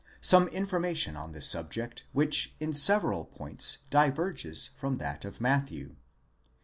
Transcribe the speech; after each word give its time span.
some 0.21 0.47
information 0.47 1.15
on 1.15 1.31
this 1.31 1.45
subject 1.45 2.05
which 2.11 2.55
in 2.59 2.73
several 2.73 3.23
points 3.23 3.83
diverges 3.91 4.71
from 4.79 4.97
that 4.97 5.23
of 5.23 5.39
Matthew. 5.39 5.95